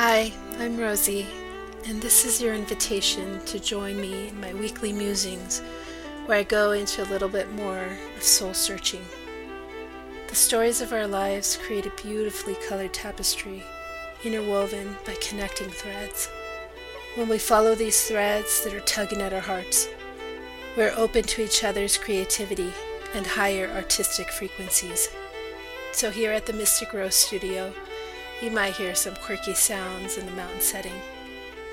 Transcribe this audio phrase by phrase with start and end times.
[0.00, 1.26] Hi, I'm Rosie,
[1.86, 5.58] and this is your invitation to join me in my weekly musings
[6.26, 7.84] where I go into a little bit more
[8.16, 9.04] of soul searching.
[10.28, 13.64] The stories of our lives create a beautifully colored tapestry,
[14.22, 16.30] interwoven by connecting threads.
[17.16, 19.88] When we follow these threads that are tugging at our hearts,
[20.76, 22.72] we're open to each other's creativity
[23.14, 25.08] and higher artistic frequencies.
[25.90, 27.72] So, here at the Mystic Rose Studio,
[28.40, 30.94] you might hear some quirky sounds in the mountain setting.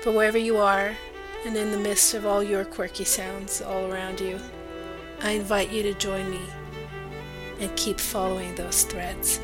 [0.04, 0.96] But wherever you are,
[1.44, 4.40] and in the midst of all your quirky sounds all around you,
[5.22, 6.40] I invite you to join me
[7.60, 9.40] and keep following those threads.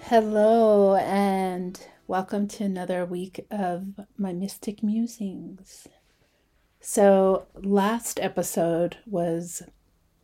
[0.00, 5.88] Hello, and welcome to another week of my mystic musings.
[6.84, 9.62] So, last episode was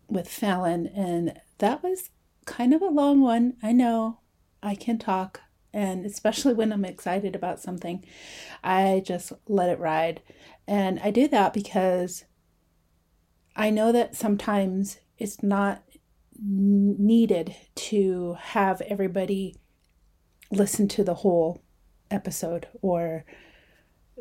[0.09, 2.11] with Fallon, and that was
[2.47, 3.55] kind of a long one.
[3.62, 4.19] I know
[4.61, 5.41] I can talk,
[5.73, 8.05] and especially when I'm excited about something,
[8.65, 10.20] I just let it ride.
[10.67, 12.25] And I do that because
[13.55, 15.84] I know that sometimes it's not
[16.41, 19.55] needed to have everybody
[20.50, 21.62] listen to the whole
[22.11, 23.25] episode or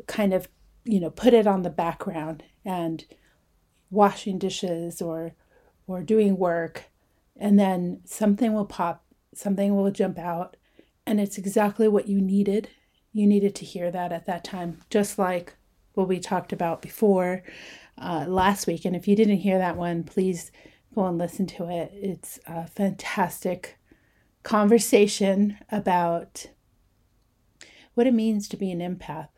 [0.06, 0.48] kind of,
[0.88, 3.04] you know, put it on the background and
[3.90, 5.34] washing dishes or
[5.86, 6.84] or doing work
[7.36, 10.56] and then something will pop, something will jump out
[11.06, 12.68] and it's exactly what you needed.
[13.12, 15.54] You needed to hear that at that time, just like
[15.92, 17.42] what we talked about before
[17.98, 18.86] uh, last week.
[18.86, 20.50] And if you didn't hear that one, please
[20.94, 21.92] go and listen to it.
[21.94, 23.78] It's a fantastic
[24.42, 26.46] conversation about
[27.92, 29.28] what it means to be an empath,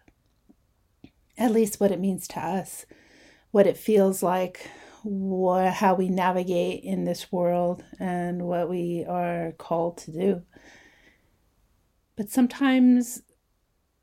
[1.41, 2.87] at least what it means to us,
[3.51, 4.71] what it feels like,
[5.03, 10.43] what, how we navigate in this world, and what we are called to do.
[12.17, 13.23] But sometimes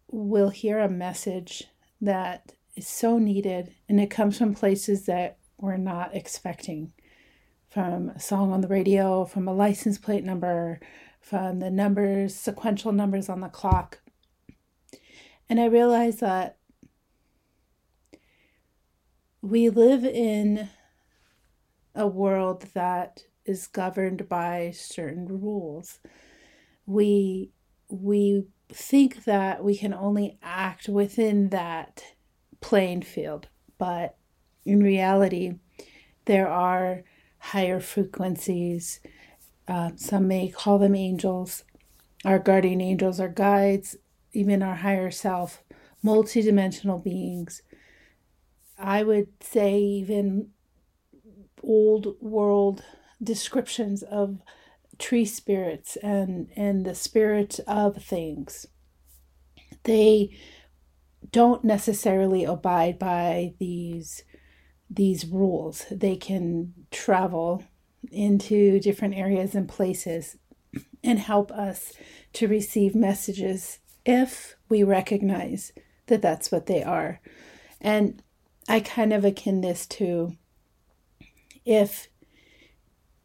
[0.09, 1.66] we'll hear a message
[2.01, 6.91] that is so needed, and it comes from places that we're not expecting
[7.69, 10.79] from a song on the radio, from a license plate number,
[11.22, 14.00] from the numbers, sequential numbers on the clock.
[15.50, 16.57] And I realized that
[19.41, 20.69] we live in
[21.95, 25.99] a world that is governed by certain rules.
[26.85, 27.51] We
[27.89, 32.03] we think that we can only act within that
[32.59, 34.17] playing field, but
[34.65, 35.53] in reality,
[36.25, 37.03] there are
[37.39, 38.99] higher frequencies.
[39.67, 41.63] Uh, some may call them angels,
[42.25, 43.95] our guardian angels, our guides,
[44.33, 45.63] even our higher self,
[46.03, 47.61] multidimensional beings.
[48.77, 50.51] I would say, even
[51.63, 52.83] old world
[53.21, 54.41] descriptions of
[54.99, 58.67] tree spirits and and the spirit of things.
[59.83, 60.37] They
[61.31, 64.23] don't necessarily abide by these
[64.89, 65.85] these rules.
[65.91, 67.63] They can travel
[68.11, 70.37] into different areas and places
[71.03, 71.93] and help us
[72.33, 75.73] to receive messages if we recognize
[76.07, 77.19] that that's what they are.
[77.81, 78.21] And
[78.67, 80.35] i kind of akin this to
[81.66, 82.07] if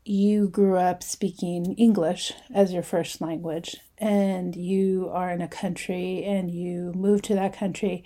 [0.04, 6.24] you grew up speaking English as your first language and you are in a country
[6.24, 8.04] and you move to that country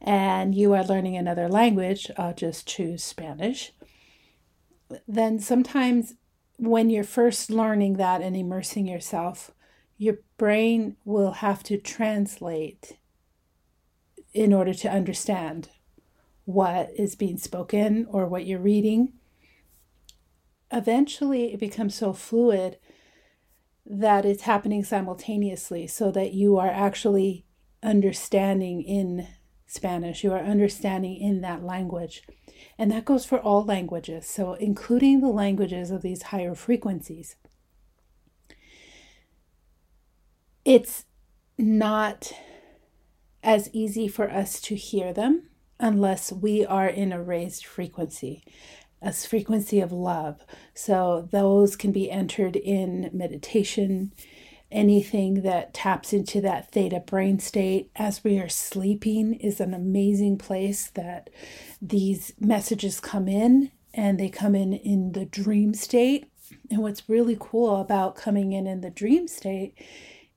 [0.00, 3.72] and you are learning another language, I'll just choose Spanish.
[5.08, 6.14] Then sometimes
[6.58, 9.50] when you're first learning that and immersing yourself,
[9.96, 12.98] your brain will have to translate
[14.32, 15.70] in order to understand
[16.44, 19.12] what is being spoken or what you're reading
[20.72, 22.78] eventually it becomes so fluid
[23.84, 27.44] that it's happening simultaneously so that you are actually
[27.82, 29.26] understanding in
[29.66, 32.22] Spanish, you are understanding in that language.
[32.78, 37.36] And that goes for all languages, so including the languages of these higher frequencies.
[40.64, 41.04] It's
[41.58, 42.32] not
[43.42, 45.48] as easy for us to hear them
[45.82, 48.42] unless we are in a raised frequency
[49.02, 50.44] a frequency of love.
[50.74, 54.12] So those can be entered in meditation,
[54.70, 60.38] anything that taps into that theta brain state as we are sleeping is an amazing
[60.38, 61.28] place that
[61.80, 66.30] these messages come in and they come in in the dream state.
[66.70, 69.74] And what's really cool about coming in in the dream state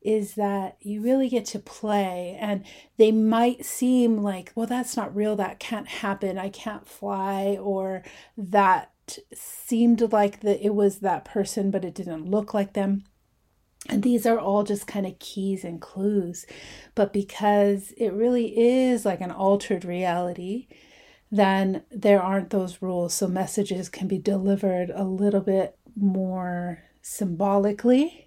[0.05, 2.63] is that you really get to play and
[2.97, 8.03] they might seem like well that's not real that can't happen i can't fly or
[8.37, 8.91] that
[9.33, 13.03] seemed like that it was that person, but it didn't look like them.
[13.87, 16.45] And these are all just kind of keys and clues.
[16.95, 20.67] But because it really is like an altered reality,
[21.31, 23.13] then there aren't those rules.
[23.13, 28.24] So messages can be delivered a little bit more symbolically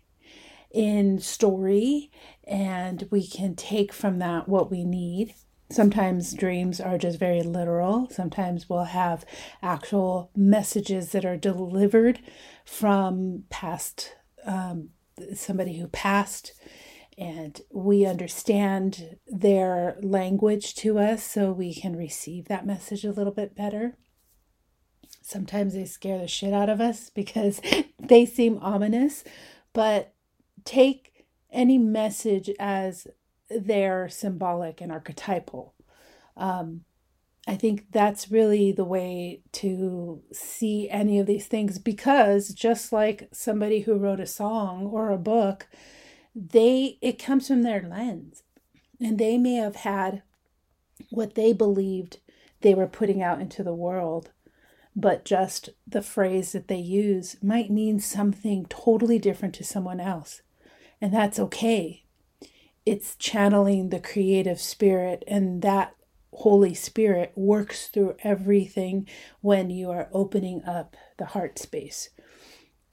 [0.79, 2.09] in story,
[2.45, 5.35] and we can take from that what we need.
[5.73, 8.09] Sometimes dreams are just very literal.
[8.11, 9.25] Sometimes we'll have
[9.61, 12.21] actual messages that are delivered
[12.65, 14.15] from past
[14.47, 14.91] um,
[15.35, 16.53] somebody who passed
[17.19, 23.33] and we understand their language to us so we can receive that message a little
[23.33, 23.97] bit better.
[25.23, 27.61] Sometimes they scare the shit out of us because
[27.99, 29.25] they seem ominous,
[29.73, 30.15] but
[30.69, 33.07] take any message as
[33.49, 35.75] they're symbolic and archetypal.
[36.37, 36.85] Um,
[37.47, 43.31] I think that's really the way to see any of these things because just like
[43.33, 45.67] somebody who wrote a song or a book,
[46.35, 48.43] they it comes from their lens.
[49.01, 50.23] And they may have had
[51.09, 52.19] what they believed
[52.61, 54.33] they were putting out into the world,
[54.95, 60.43] but just the phrase that they use might mean something totally different to someone else.
[61.01, 62.05] And that's okay.
[62.85, 65.95] It's channeling the creative spirit and that
[66.33, 69.09] Holy Spirit works through everything
[69.41, 72.11] when you are opening up the heart space.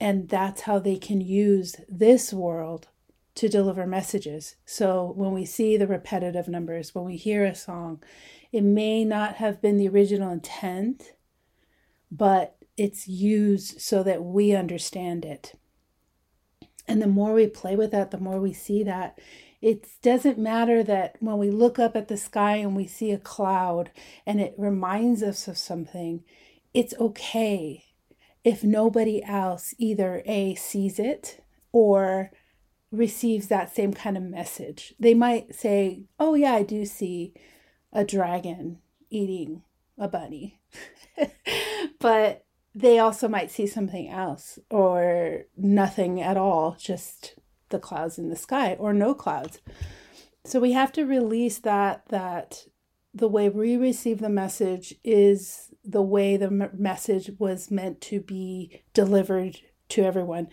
[0.00, 2.88] And that's how they can use this world
[3.36, 4.56] to deliver messages.
[4.64, 8.02] So when we see the repetitive numbers, when we hear a song,
[8.50, 11.12] it may not have been the original intent,
[12.10, 15.54] but it's used so that we understand it.
[16.88, 19.18] And the more we play with that, the more we see that
[19.60, 23.18] it doesn't matter that when we look up at the sky and we see a
[23.18, 23.90] cloud
[24.24, 26.22] and it reminds us of something,
[26.72, 27.84] it's okay
[28.44, 31.42] if nobody else either A sees it
[31.72, 32.30] or
[32.92, 34.94] receives that same kind of message.
[35.00, 37.34] They might say, Oh, yeah, I do see
[37.92, 38.78] a dragon
[39.10, 39.62] eating
[39.98, 40.60] a bunny.
[41.98, 42.45] but
[42.76, 47.34] they also might see something else or nothing at all, just
[47.70, 49.60] the clouds in the sky or no clouds.
[50.44, 52.66] So we have to release that that
[53.14, 58.82] the way we receive the message is the way the message was meant to be
[58.92, 59.58] delivered
[59.88, 60.48] to everyone.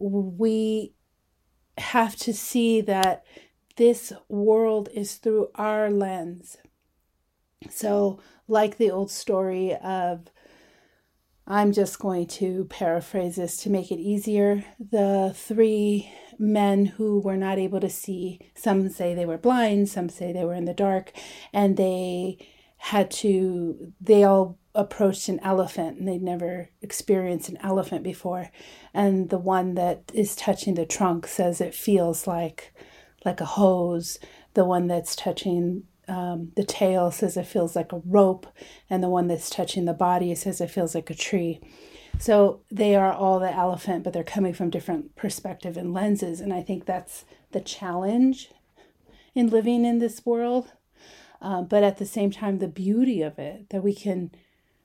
[0.00, 0.94] We
[1.78, 3.24] have to see that
[3.76, 6.56] this world is through our lens.
[7.70, 8.18] So,
[8.48, 10.26] like the old story of
[11.52, 14.64] I'm just going to paraphrase this to make it easier.
[14.80, 20.08] The three men who were not able to see, some say they were blind, some
[20.08, 21.12] say they were in the dark,
[21.52, 22.38] and they
[22.78, 28.50] had to, they all approached an elephant and they'd never experienced an elephant before.
[28.94, 32.72] And the one that is touching the trunk says it feels like
[33.26, 34.18] like a hose.
[34.54, 38.46] The one that's touching um, the tail says it feels like a rope,
[38.90, 41.58] and the one that's touching the body says it feels like a tree.
[42.18, 46.42] So they are all the elephant, but they're coming from different perspective and lenses.
[46.42, 48.50] And I think that's the challenge
[49.34, 50.72] in living in this world.
[51.40, 54.32] Um, but at the same time, the beauty of it that we can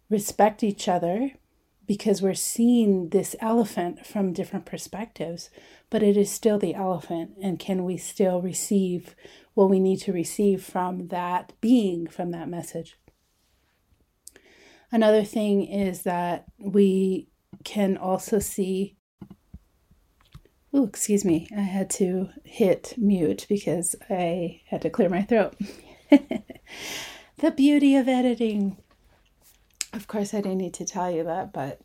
[0.10, 1.31] respect each other
[1.86, 5.50] because we're seeing this elephant from different perspectives,
[5.89, 7.31] but it is still the elephant.
[7.41, 9.13] And can we still receive
[9.57, 12.95] what we need to receive from that being, from that message.
[14.91, 17.29] Another thing is that we
[17.63, 18.97] can also see.
[20.71, 21.47] Oh, excuse me.
[21.57, 25.55] I had to hit mute because I had to clear my throat.
[26.11, 28.77] the beauty of editing.
[29.91, 31.81] Of course, I didn't need to tell you that, but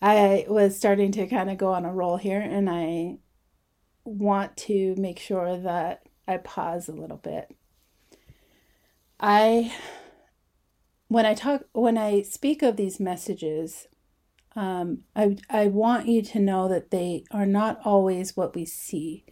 [0.00, 3.18] I was starting to kind of go on a roll here, and I
[4.04, 7.54] want to make sure that I pause a little bit.
[9.20, 9.74] I
[11.08, 13.86] when I talk when I speak of these messages,
[14.56, 19.24] um, I I want you to know that they are not always what we see.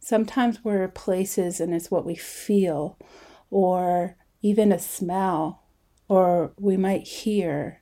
[0.00, 2.98] Sometimes we're places and it's what we feel,
[3.50, 5.62] or even a smell,
[6.08, 7.80] or we might hear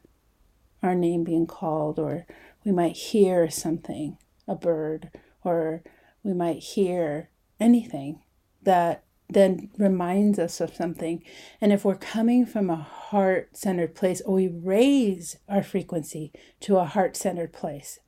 [0.83, 2.27] our name being called, or
[2.65, 5.11] we might hear something, a bird,
[5.43, 5.83] or
[6.23, 8.21] we might hear anything
[8.63, 11.23] that then reminds us of something.
[11.61, 16.79] And if we're coming from a heart centered place, or we raise our frequency to
[16.79, 18.01] a heart centered place,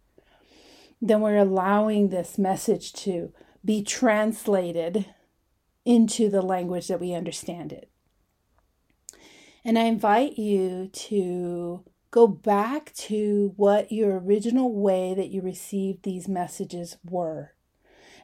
[1.01, 3.33] then we're allowing this message to
[3.65, 5.07] be translated
[5.85, 7.91] into the language that we understand it.
[9.65, 16.03] And I invite you to go back to what your original way that you received
[16.03, 17.55] these messages were.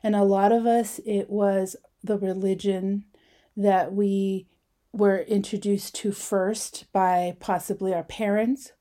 [0.03, 3.05] And a lot of us, it was the religion
[3.57, 4.47] that we
[4.93, 8.73] were introduced to first by possibly our parents.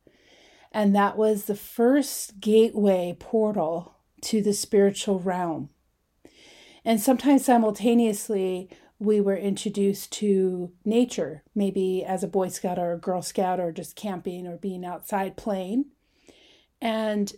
[0.72, 5.70] And that was the first gateway portal to the spiritual realm.
[6.86, 8.70] And sometimes simultaneously,
[9.00, 13.72] we were introduced to nature, maybe as a Boy Scout or a Girl Scout or
[13.72, 15.86] just camping or being outside playing.
[16.82, 17.32] And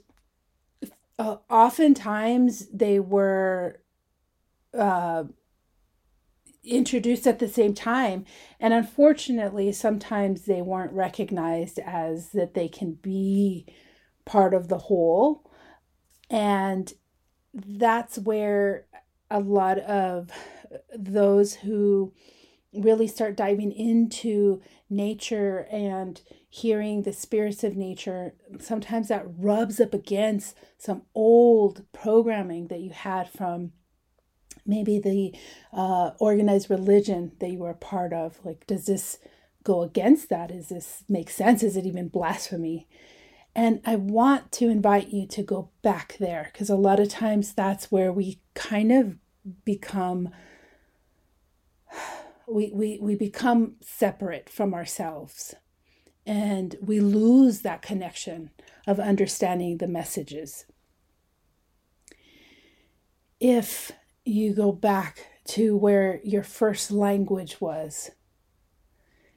[1.17, 3.81] uh, oftentimes they were
[4.73, 5.23] uh,
[6.63, 8.25] introduced at the same time.
[8.59, 13.65] And unfortunately, sometimes they weren't recognized as that they can be
[14.25, 15.49] part of the whole.
[16.29, 16.93] And
[17.53, 18.85] that's where
[19.31, 20.29] a lot of
[20.95, 22.13] those who
[22.73, 29.93] really start diving into nature and hearing the spirits of nature, sometimes that rubs up
[29.93, 33.71] against some old programming that you had from
[34.65, 35.33] maybe the
[35.73, 38.39] uh, organized religion that you were a part of.
[38.43, 39.19] Like, does this
[39.63, 41.63] go against that is this make sense?
[41.63, 42.87] Is it even blasphemy?
[43.55, 47.53] And I want to invite you to go back there because a lot of times
[47.53, 49.17] that's where we kind of
[49.65, 50.29] become
[52.47, 55.55] we, we, we become separate from ourselves
[56.25, 58.51] and we lose that connection
[58.87, 60.65] of understanding the messages.
[63.39, 63.91] If
[64.25, 68.11] you go back to where your first language was,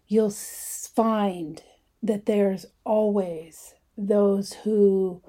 [0.07, 1.63] you'll find
[2.03, 5.23] that there's always those who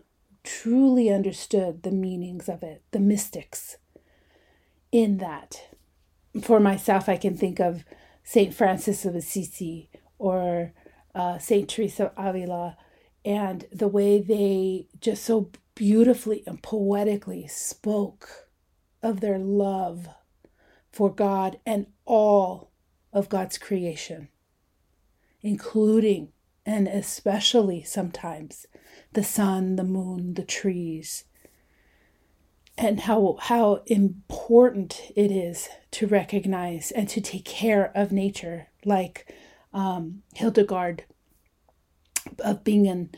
[0.43, 3.77] truly understood the meanings of it, the mystics
[4.91, 5.73] in that
[6.41, 7.83] for myself, I can think of
[8.23, 8.53] St.
[8.53, 10.73] Francis of Assisi or
[11.13, 11.69] uh, St.
[11.69, 12.77] Teresa of Avila
[13.23, 18.42] and the way they just so beautifully and poetically spoke
[19.03, 20.07] of their love
[20.91, 22.71] for God and all
[23.11, 24.29] of God's creation,
[25.41, 26.31] including
[26.65, 28.65] and especially sometimes
[29.11, 31.25] the sun, the moon, the trees,
[32.77, 39.33] and how how important it is to recognize and to take care of nature like
[39.73, 41.03] um, hildegard
[42.39, 43.11] of bingen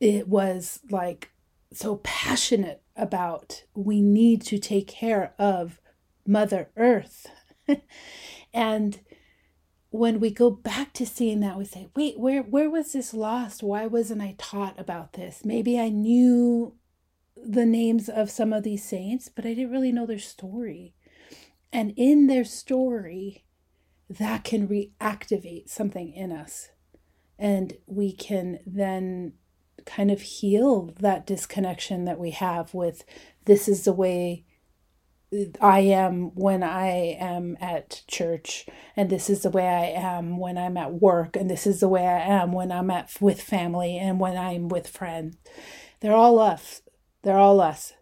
[0.00, 1.30] it was like
[1.72, 5.80] so passionate about we need to take care of
[6.26, 7.26] mother earth
[8.54, 9.00] and
[9.90, 13.62] when we go back to seeing that we say wait where where was this lost
[13.62, 16.74] why wasn't i taught about this maybe i knew
[17.36, 20.94] the names of some of these saints, but I didn't really know their story.
[21.72, 23.44] And in their story,
[24.08, 26.70] that can reactivate something in us.
[27.38, 29.34] And we can then
[29.86, 33.04] kind of heal that disconnection that we have with
[33.46, 34.44] this is the way
[35.60, 38.66] I am when I am at church,
[38.96, 41.88] and this is the way I am when I'm at work, and this is the
[41.88, 45.36] way I am when I'm at with family and when I'm with friends.
[46.00, 46.82] They're all us,
[47.22, 47.92] they're all us.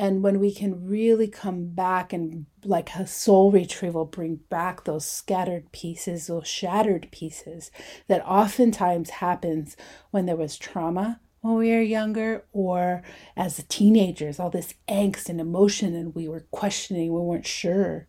[0.00, 5.04] And when we can really come back and, like a soul retrieval, bring back those
[5.04, 7.70] scattered pieces, those shattered pieces
[8.08, 9.76] that oftentimes happens
[10.10, 13.02] when there was trauma when we were younger or
[13.36, 18.08] as teenagers, all this angst and emotion, and we were questioning, we weren't sure.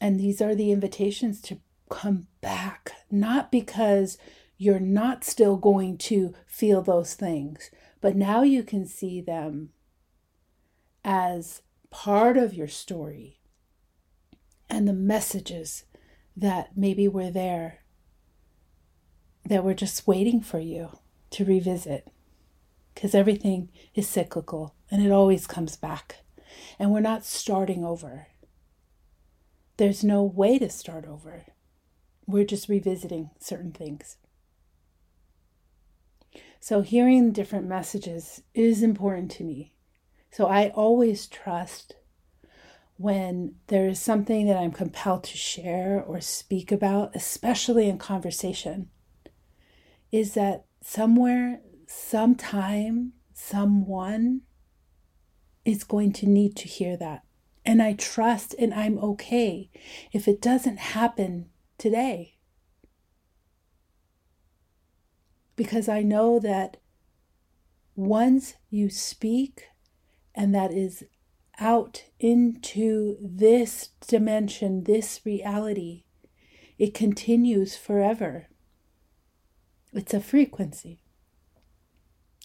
[0.00, 1.58] And these are the invitations to
[1.90, 4.16] come back, not because
[4.56, 7.70] you're not still going to feel those things,
[8.00, 9.70] but now you can see them
[11.04, 13.40] as part of your story
[14.68, 15.84] and the messages
[16.36, 17.80] that maybe were there
[19.44, 20.98] that were just waiting for you
[21.30, 22.08] to revisit.
[22.94, 26.24] Because everything is cyclical and it always comes back.
[26.78, 28.28] And we're not starting over.
[29.76, 31.46] There's no way to start over.
[32.26, 34.18] We're just revisiting certain things.
[36.60, 39.72] So, hearing different messages is important to me.
[40.30, 41.96] So, I always trust
[42.96, 48.90] when there is something that I'm compelled to share or speak about, especially in conversation,
[50.12, 54.42] is that somewhere, sometime, someone
[55.64, 57.22] is going to need to hear that.
[57.64, 59.70] And I trust and I'm okay
[60.12, 62.40] if it doesn't happen today.
[65.60, 66.78] because I know that
[67.94, 69.64] once you speak
[70.34, 71.04] and that is
[71.58, 76.04] out into this dimension, this reality,
[76.78, 78.46] it continues forever.
[79.92, 81.02] It's a frequency.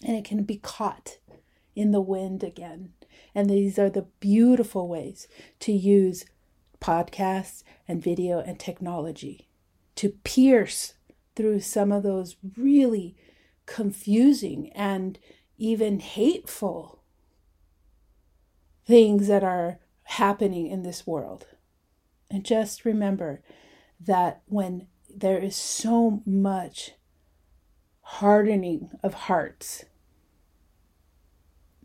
[0.03, 1.19] And it can be caught
[1.75, 2.93] in the wind again.
[3.33, 5.27] And these are the beautiful ways
[5.61, 6.25] to use
[6.81, 9.47] podcasts and video and technology
[9.95, 10.93] to pierce
[11.35, 13.15] through some of those really
[13.65, 15.17] confusing and
[15.57, 17.01] even hateful
[18.85, 21.47] things that are happening in this world.
[22.29, 23.41] And just remember
[23.99, 26.91] that when there is so much
[28.01, 29.85] hardening of hearts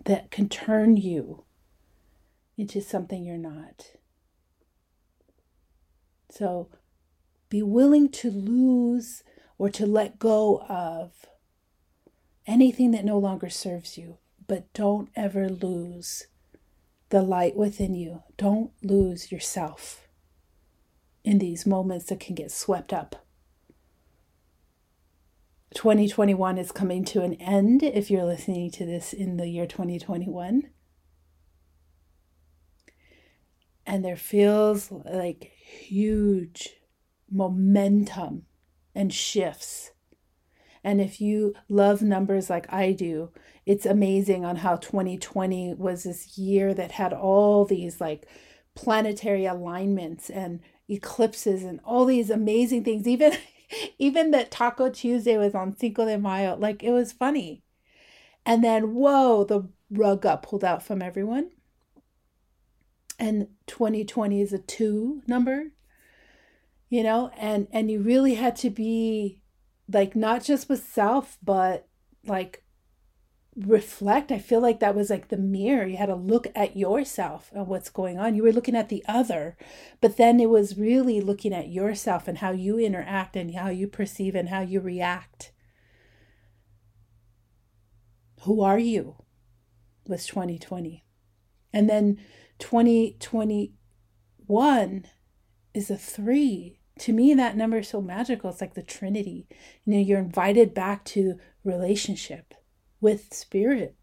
[0.04, 1.44] that can turn you
[2.58, 3.92] into something you're not.
[6.28, 6.68] So
[7.48, 9.22] be willing to lose
[9.58, 11.26] or to let go of
[12.46, 16.26] anything that no longer serves you, but don't ever lose
[17.10, 18.22] the light within you.
[18.36, 20.08] Don't lose yourself
[21.22, 23.26] in these moments that can get swept up.
[25.74, 30.68] 2021 is coming to an end if you're listening to this in the year 2021.
[33.86, 36.70] And there feels like huge
[37.30, 38.46] momentum
[38.94, 39.92] and shifts.
[40.82, 43.30] And if you love numbers like I do,
[43.66, 48.26] it's amazing on how 2020 was this year that had all these like
[48.74, 53.06] planetary alignments and eclipses and all these amazing things.
[53.06, 53.32] Even
[53.98, 57.62] even that Taco Tuesday was on Cinco de Mayo, like it was funny.
[58.46, 61.50] And then whoa, the rug got pulled out from everyone.
[63.18, 65.72] And 2020 is a two number
[66.90, 69.40] you know and and you really had to be
[69.92, 71.86] like not just with self but
[72.24, 72.62] like
[73.56, 74.30] reflect.
[74.30, 75.86] I feel like that was like the mirror.
[75.86, 78.34] You had to look at yourself and what's going on.
[78.34, 79.56] You were looking at the other
[80.00, 83.86] but then it was really looking at yourself and how you interact and how you
[83.86, 85.52] perceive and how you react.
[88.42, 89.16] Who are you?
[90.06, 91.04] Was 2020
[91.72, 92.18] and then
[92.58, 95.04] 2021
[95.72, 98.50] is a 3 to me that number is so magical.
[98.50, 99.46] It's like the trinity.
[99.84, 102.54] You know you're invited back to relationship
[103.00, 103.96] with spirit.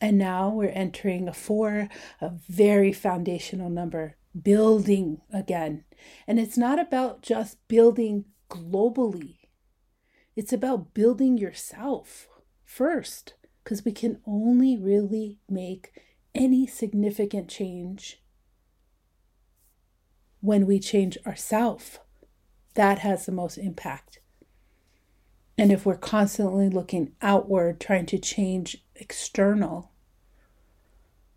[0.00, 1.88] And now we're entering a four
[2.20, 5.84] a very foundational number building again.
[6.26, 9.36] And it's not about just building globally.
[10.34, 12.26] It's about building yourself
[12.64, 15.92] first because we can only really make
[16.34, 18.21] any significant change
[20.42, 21.98] when we change ourselves.
[22.74, 24.18] That has the most impact.
[25.56, 29.92] And if we're constantly looking outward, trying to change external,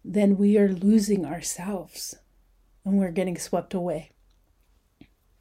[0.03, 2.15] then we are losing ourselves
[2.83, 4.11] and we're getting swept away.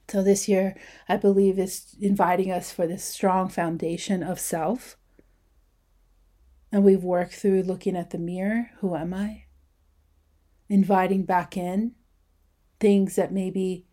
[0.08, 0.76] So, this year,
[1.08, 4.98] I believe, is inviting us for this strong foundation of self.
[6.70, 9.44] And we've worked through looking at the mirror who am I?
[10.68, 11.94] Inviting back in
[12.80, 13.84] things that maybe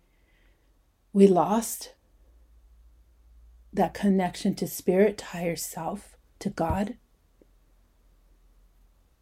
[1.14, 1.94] we lost
[3.74, 6.98] that connection to spirit, to higher self, to God.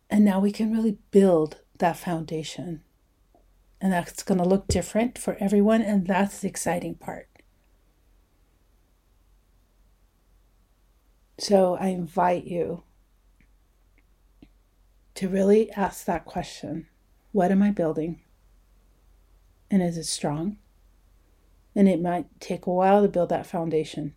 [0.10, 2.82] And now we can really build that foundation.
[3.80, 5.82] And that's going to look different for everyone.
[5.82, 7.28] And that's the exciting part.
[11.38, 12.84] So I invite you
[15.16, 16.88] to really ask that question
[17.32, 18.22] What am I building?
[19.72, 20.58] And is it strong?
[21.76, 24.16] And it might take a while to build that foundation.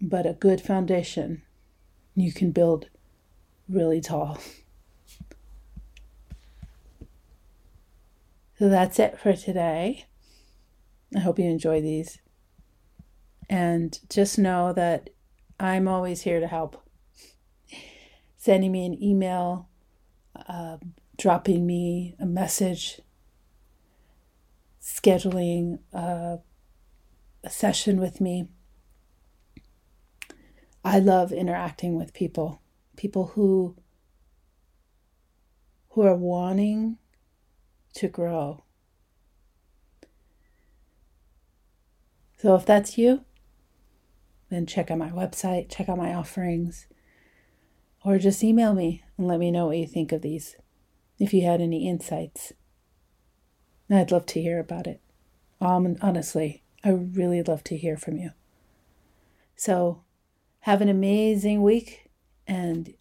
[0.00, 1.42] But a good foundation
[2.14, 2.88] you can build
[3.68, 4.38] really tall.
[8.58, 10.06] So that's it for today.
[11.14, 12.18] I hope you enjoy these.
[13.48, 15.10] And just know that
[15.60, 16.82] I'm always here to help.
[18.36, 19.68] Sending me an email,
[20.48, 20.78] uh,
[21.18, 23.00] dropping me a message,
[24.86, 26.38] scheduling a,
[27.42, 28.46] a session with me.
[30.84, 32.62] I love interacting with people,
[32.96, 33.74] people who
[35.90, 36.98] who are wanting
[37.94, 38.62] to grow.
[42.38, 43.24] So if that's you,
[44.50, 46.86] then check out my website, check out my offerings,
[48.04, 50.54] or just email me and let me know what you think of these.
[51.18, 52.52] If you had any insights.
[53.90, 55.00] I'd love to hear about it.
[55.60, 58.30] Um, honestly, I really love to hear from you.
[59.54, 60.02] So,
[60.60, 62.10] have an amazing week,
[62.46, 62.94] and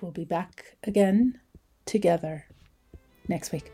[0.00, 1.40] we'll be back again
[1.86, 2.46] together
[3.28, 3.72] next week.